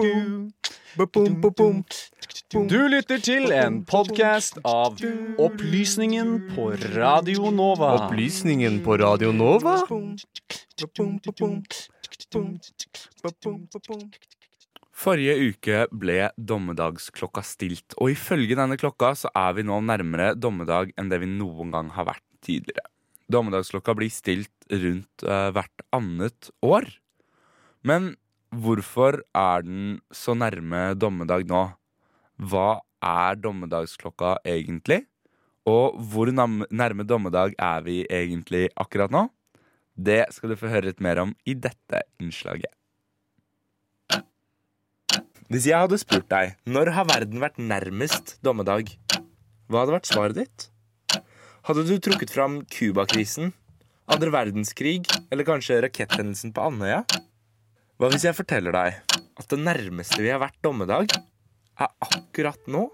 [0.00, 0.48] Du
[2.88, 4.96] lytter til en podkast av
[5.44, 8.06] Opplysningen på Radio Nova.
[8.06, 9.74] Opplysningen på Radio Nova?
[15.02, 20.96] Forrige uke ble dommedagsklokka stilt, og ifølge denne klokka så er vi nå nærmere dommedag
[20.96, 22.88] enn det vi noen gang har vært tidligere.
[23.28, 26.88] Dommedagsklokka blir stilt rundt uh, hvert annet år.
[27.84, 28.16] Men
[28.50, 31.62] hvorfor er den så nærme dommedag nå?
[32.40, 35.04] Hva er dommedagsklokka egentlig?
[35.68, 39.28] Og hvor nærme dommedag er vi egentlig akkurat nå?
[39.94, 42.72] Det skal du få høre litt mer om i dette innslaget.
[45.50, 48.92] Hvis jeg hadde spurt deg når har verden vært nærmest dommedag,
[49.66, 50.68] hva hadde vært svaret ditt?
[51.66, 53.52] Hadde du trukket fram Cuba-krisen,
[54.10, 57.02] andre verdenskrig eller kanskje raketthendelsen på Andøya?
[58.00, 61.10] Hva hvis jeg forteller deg at det nærmeste vi har vært dommedag,
[61.76, 62.86] er akkurat nå?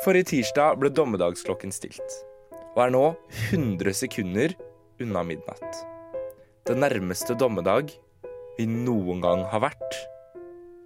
[0.00, 2.14] Forrige tirsdag ble dommedagsklokken stilt,
[2.72, 3.02] og er nå
[3.50, 4.54] 100 sekunder
[5.04, 5.82] unna midnatt.
[6.64, 7.92] Det nærmeste dommedag
[8.56, 9.98] vi noen gang har vært.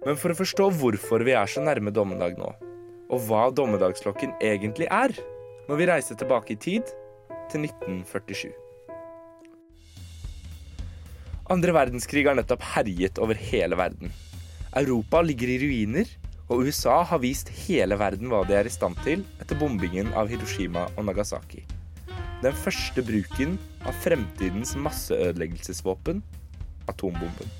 [0.03, 2.51] Men for å forstå hvorfor vi er så nærme dommedag nå,
[3.07, 5.15] og hva dommedagsklokken egentlig er,
[5.71, 6.91] må vi reise tilbake i tid
[7.47, 8.51] til 1947.
[11.51, 14.13] Andre verdenskrig har nettopp herjet over hele verden.
[14.79, 16.07] Europa ligger i ruiner,
[16.47, 20.31] og USA har vist hele verden hva de er i stand til etter bombingen av
[20.31, 21.65] Hiroshima og Nagasaki.
[22.43, 26.23] Den første bruken av fremtidens masseødeleggelsesvåpen
[26.87, 27.51] atombomben.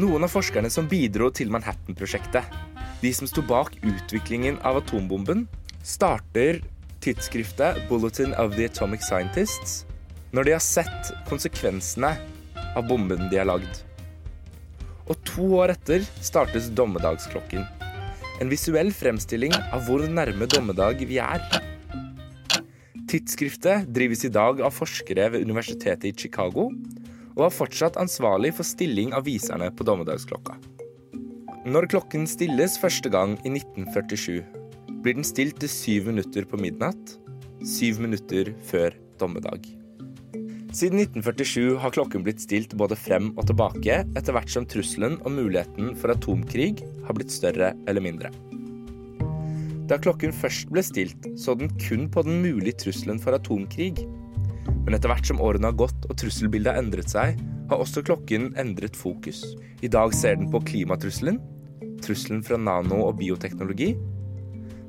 [0.00, 2.44] Noen av forskerne som bidro til Manhattan-prosjektet,
[3.04, 5.44] de som sto bak utviklingen av atombomben,
[5.84, 6.62] starter
[7.04, 9.82] tidsskriftet Bulletin of the Atomic Scientists
[10.32, 12.14] når de har sett konsekvensene
[12.76, 13.82] av bomben de har lagd.
[15.10, 17.66] Og to år etter startes dommedagsklokken.
[18.40, 21.42] En visuell fremstilling av hvor nærme dommedag vi er.
[23.10, 26.70] Tidsskriftet drives i dag av forskere ved Universitetet i Chicago
[27.36, 30.56] og er fortsatt ansvarlig for stilling av viserne på dommedagsklokka.
[31.62, 34.40] Når klokken stilles første gang i 1947,
[35.02, 37.16] blir den stilt til syv minutter på midnatt,
[37.62, 39.81] syv minutter før dommedag.
[40.72, 45.34] Siden 1947 har klokken blitt stilt både frem og tilbake etter hvert som trusselen og
[45.34, 48.30] muligheten for atomkrig har blitt større eller mindre.
[49.90, 54.06] Da klokken først ble stilt, så den kun på den mulige trusselen for atomkrig,
[54.86, 57.36] men etter hvert som årene har gått og trusselbildet har endret seg,
[57.68, 59.44] har også klokken endret fokus.
[59.84, 61.36] I dag ser den på klimatrusselen,
[62.00, 63.92] trusselen fra nano- og bioteknologi,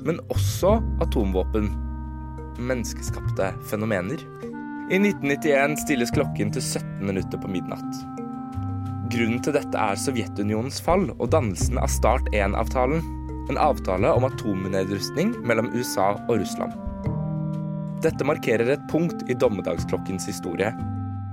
[0.07, 1.67] men også atomvåpen.
[2.63, 4.23] Menneskeskapte fenomener.
[4.91, 7.99] I 1991 stilles klokken til 17 minutter på midnatt.
[9.13, 12.99] Grunnen til dette er Sovjetunionens fall og dannelsen av Start 1-avtalen.
[13.51, 16.75] En avtale om atomnedrustning mellom USA og Russland.
[18.03, 20.73] Dette markerer et punkt i dommedagsklokkens historie,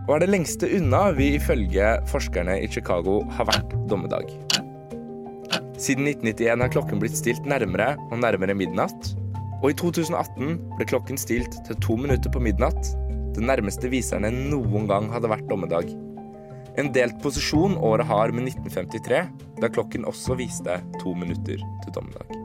[0.06, 4.30] og er det lengste unna vi ifølge forskerne i Chicago har vært dommedag.
[5.74, 9.14] Siden 1991 har klokken blitt stilt nærmere og nærmere midnatt,
[9.60, 12.94] og i 2018 ble klokken stilt til to minutter på midnatt,
[13.36, 15.90] det nærmeste viserne noen gang hadde vært dommedag.
[16.78, 19.22] En delt posisjon året har med 1953,
[19.60, 22.36] da klokken også viste to minutter til dommedag.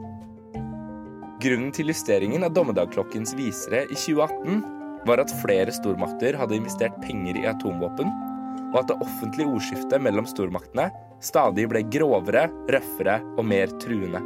[1.42, 4.62] Grunnen til justeringen av dommedagklokkens visere i 2018
[5.06, 8.08] var at flere stormakter hadde investert penger i atomvåpen,
[8.72, 10.88] og at det offentlige ordskiftet mellom stormaktene
[11.22, 14.22] stadig ble grovere, røffere og mer truende.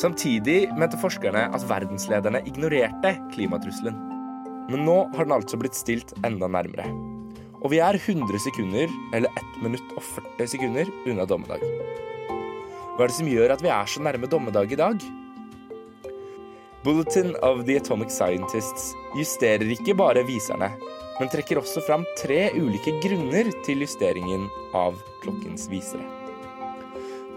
[0.00, 4.13] Samtidig mente forskerne at verdenslederne ignorerte klimatrusselen.
[4.70, 6.86] Men nå har den altså blitt stilt enda nærmere.
[7.64, 11.64] Og vi er 100 sekunder, eller 1 minutt og 40 sekunder, unna dommedag.
[12.94, 15.04] Hva er det som gjør at vi er så nærme dommedag i dag?
[16.84, 20.68] Bulletin of the Atomic Scientists justerer ikke bare viserne,
[21.16, 24.44] men trekker også fram tre ulike grunner til justeringen
[24.76, 26.04] av klokkens visere.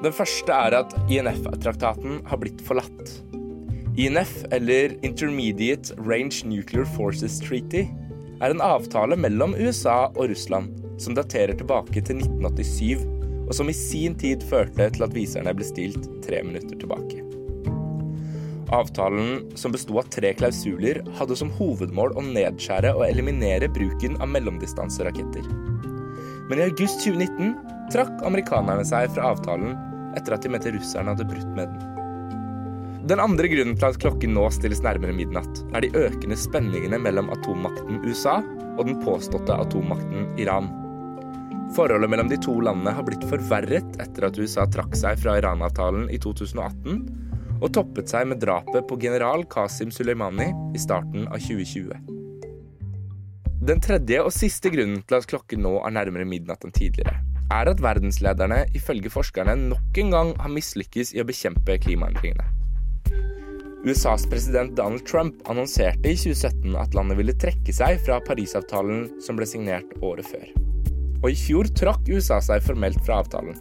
[0.03, 3.15] Den første er at INF-traktaten har blitt forlatt.
[3.97, 7.87] INF, eller Intermediate Range Nuclear Forces Treaty,
[8.41, 13.01] er en avtale mellom USA og Russland som daterer tilbake til 1987,
[13.47, 17.23] og som i sin tid førte til at viserne ble stilt tre minutter tilbake.
[18.77, 24.29] Avtalen, som besto av tre klausuler, hadde som hovedmål å nedskjære og eliminere bruken av
[24.29, 25.49] mellomdistanseraketter.
[26.51, 27.55] Men i august 2019
[27.95, 29.73] trakk amerikanerne seg fra avtalen
[30.19, 31.96] etter at de mente russerne hadde brutt med den.
[33.07, 37.29] Den andre grunnen til at klokken nå stilles nærmere midnatt, er de økende spenningene mellom
[37.31, 38.41] atommakten USA
[38.75, 40.67] og den påståtte atommakten Iran.
[41.75, 46.09] Forholdet mellom de to landene har blitt forverret etter at USA trakk seg fra Iran-avtalen
[46.11, 46.99] i 2018,
[47.61, 51.95] og toppet seg med drapet på general Qasim Soleimani i starten av 2020.
[53.71, 57.15] Den tredje og siste grunnen til at klokken nå er nærmere midnatt enn tidligere,
[57.55, 62.56] er at verdenslederne ifølge forskerne nok en gang har mislykkes i å bekjempe klimaendringene.
[63.85, 69.37] USAs president Donald Trump annonserte i 2017 at landet ville trekke seg fra Parisavtalen som
[69.37, 70.47] ble signert året før.
[71.21, 73.57] Og i fjor trakk USA seg formelt fra avtalen.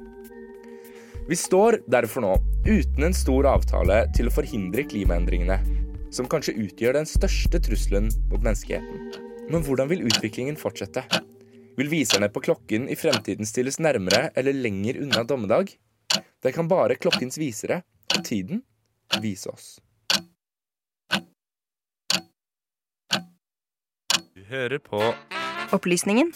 [1.28, 2.32] Vi står derfor nå
[2.64, 5.58] uten en stor avtale til å forhindre klimaendringene,
[6.14, 9.24] som kanskje utgjør den største trusselen mot menneskeheten.
[9.50, 11.04] Men hvordan vil utviklingen fortsette?
[11.76, 15.74] Vil viserne på klokken i fremtiden stilles nærmere eller lenger unna dommedag?
[16.42, 17.82] Det kan bare klokkens visere
[18.14, 18.62] og tiden
[19.20, 19.76] vise oss.
[24.50, 25.00] Hører på
[25.74, 26.30] Opplysningen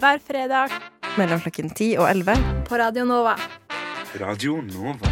[0.00, 0.72] hver fredag
[1.18, 2.38] mellom klokken 10 og 11
[2.68, 3.34] på Radio Nova.
[4.20, 5.10] Radio Nova.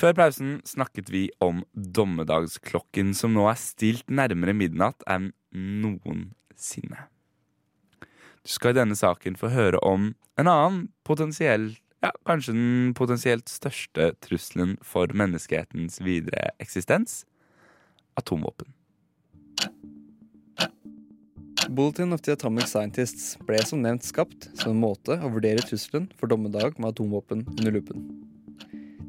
[0.00, 7.04] Før pausen snakket vi om dommedagsklokken, som nå er stilt nærmere midnatt enn noensinne.
[8.40, 13.52] Du skal i denne saken få høre om en annen potensiell ja, kanskje den potensielt
[13.52, 17.26] største trusselen for menneskehetens videre eksistens
[18.16, 18.72] atomvåpen.
[21.70, 26.08] Bulletin of the Atomic Scientists ble som nevnt skapt som en måte å vurdere trusselen
[26.18, 28.08] for dommedag med atomvåpen under lupen.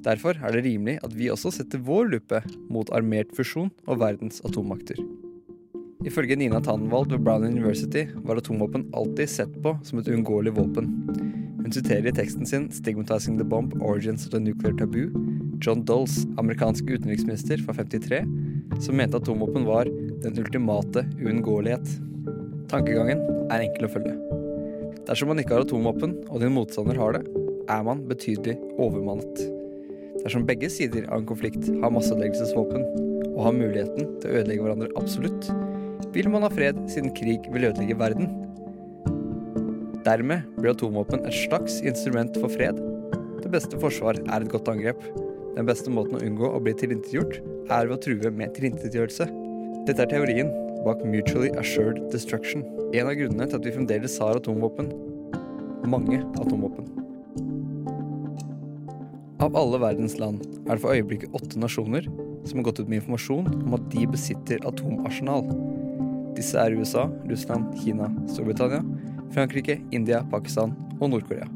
[0.05, 4.43] Derfor er det rimelig at vi også setter vår lupe mot armert fusjon og verdens
[4.45, 4.99] atommakter.
[6.05, 10.93] Ifølge Nina Tannenwald ved Brown University var atomvåpen alltid sett på som et uunngåelig våpen.
[11.63, 15.09] Hun siterer i teksten sin 'Stigmatizing the Bomb Origins of the Nuclear Taboo'
[15.57, 18.21] John Dolls, amerikansk utenriksminister fra 53,
[18.85, 19.89] som mente atomvåpen var
[20.21, 22.10] den ultimate uunngåelighet.
[22.71, 23.19] Tankegangen
[23.51, 24.13] er enkel å følge.
[25.03, 27.25] Dersom man ikke har atomvåpen, og din motstander har det,
[27.67, 29.41] er man betydelig overmannet.
[30.21, 32.85] Dersom begge sider av en konflikt har masseødeleggelsesvåpen
[33.33, 35.49] og har muligheten til å ødelegge hverandre absolutt,
[36.15, 38.31] vil man ha fred siden krig vil ødelegge verden.
[40.07, 42.79] Dermed blir atomvåpen et slags instrument for fred.
[43.43, 45.03] Det beste forsvar er et godt angrep.
[45.57, 49.27] Den beste måten å unngå å bli tilintetgjort, er ved å true med tilintetgjørelse.
[49.87, 50.51] Dette er teorien
[50.85, 52.63] bak Mutually Assured Destruction.
[52.93, 54.89] En av grunnene til at vi fremdeles har atomvåpen.
[55.89, 56.87] Mange atomvåpen.
[59.41, 62.05] Av alle verdens land er det for øyeblikket åtte nasjoner
[62.45, 65.45] som har gått ut med informasjon om at de besitter atomarsenal.
[66.37, 68.81] Disse er USA, Russland, Kina, Storbritannia,
[69.33, 71.49] Frankrike, India, Pakistan og Nord-Korea.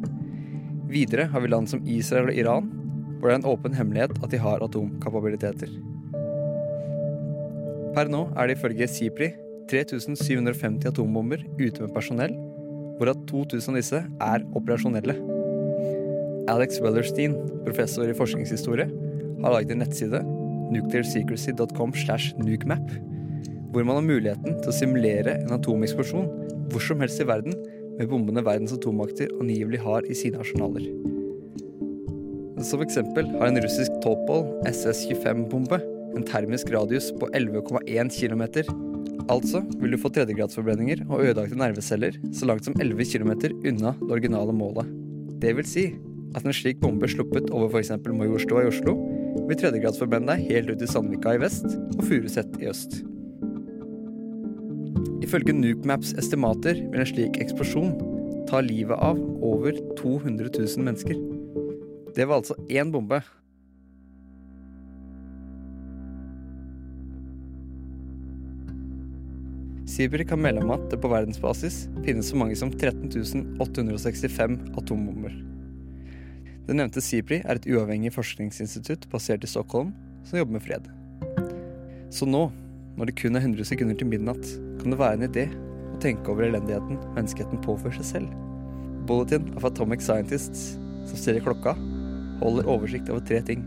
[0.90, 2.72] Videre har vi land som Israel og Iran,
[3.18, 5.72] hvor det er en åpen hemmelighet at de har atomkapabiliteter.
[7.96, 9.30] Per nå er det ifølge SIPRI
[9.72, 12.34] 3750 atombomber ute med personell,
[13.00, 15.16] hvorav 2000 av disse er operasjonelle.
[16.52, 18.90] Alex Wellerstein, professor i forskningshistorie,
[19.42, 20.22] har laget en nettside,
[20.76, 22.84] nuclearsecrecy.com slash nukemap,
[23.72, 26.30] hvor man har muligheten til å simulere en atomeksplosjon
[26.74, 27.56] hvor som helst i verden
[27.96, 30.84] med bombene verdens atommakter angivelig har i sine arsenaler.
[32.66, 35.80] Som eksempel har en russisk Topol SS-25-bombe
[36.16, 38.44] en termisk radius på 11,1 km.
[39.32, 43.32] Altså vil du få tredjegradsforbrenninger og ødelagte nerveceller så langt som 11 km
[43.66, 44.90] unna det originale målet.
[45.42, 45.86] Det vil si
[46.36, 47.94] at en slik bombe sluppet over f.eks.
[48.06, 48.96] Majorstua i Oslo
[49.48, 53.02] vil tredjegradsforbrenne deg helt ut i Sandvika i vest og Furuset i øst.
[55.26, 57.96] Ifølge Nukemaps estimater vil en slik eksplosjon
[58.50, 61.18] ta livet av over 200 000 mennesker.
[62.16, 63.24] Det var altså én bombe
[69.96, 75.38] Sibir kan melde om at det på verdensbasis finnes så mange som 13 865 atombomber.
[76.68, 79.94] Det nevnte SIPRI er et uavhengig forskningsinstitutt basert i Stockholm
[80.28, 80.90] som jobber med fred.
[82.12, 82.50] Så nå,
[83.00, 84.44] når det kun er 100 sekunder til midnatt,
[84.82, 85.46] kan det være en idé
[85.94, 88.34] å tenke over elendigheten menneskeheten påfører seg selv.
[89.08, 90.74] Bulletin of Atomic Scientists,
[91.08, 91.78] som stiller klokka,
[92.42, 93.64] holder oversikt over tre ting.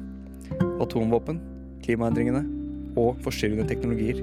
[0.76, 1.40] Atomvåpen,
[1.86, 2.44] klimaendringene
[3.00, 4.20] og forstyrrende teknologier.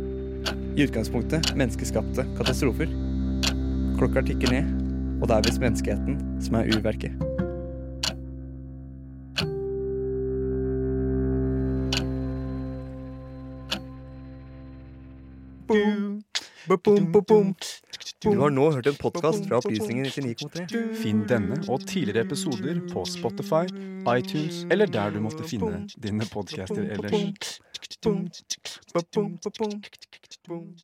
[0.77, 2.89] I utgangspunktet menneskeskapte katastrofer.
[3.95, 4.71] Klokka tikker ned,
[5.21, 7.15] og det er visst menneskeheten som er urverket.
[18.25, 20.83] Du har nå hørt en podkast fra Opplysningen 99,3.
[20.99, 23.63] Finn denne og tidligere episoder på Spotify,
[24.11, 27.59] iTunes eller der du måtte finne dine podcaster ellers.
[30.47, 30.75] Boom.